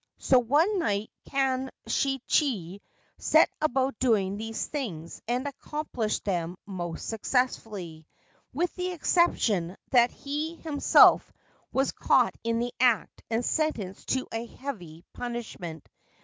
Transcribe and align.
So 0.17 0.39
one 0.39 0.79
night 0.79 1.11
Kanshichi 1.29 2.81
set 3.19 3.51
about 3.61 3.99
doing 3.99 4.35
these 4.35 4.65
things 4.65 5.21
and 5.27 5.45
accom 5.45 5.85
plished 5.95 6.23
them 6.23 6.57
most 6.65 7.07
successfully— 7.07 8.07
with 8.51 8.73
the 8.73 8.93
exception 8.93 9.77
that 9.91 10.09
he 10.09 10.55
himself 10.55 11.31
was 11.71 11.91
caught 11.91 12.33
in 12.43 12.57
the 12.57 12.73
act 12.79 13.21
and 13.29 13.45
sentenced 13.45 14.07
to 14.15 14.27
a 14.31 14.47
heavy 14.47 15.05
punishment. 15.13 15.87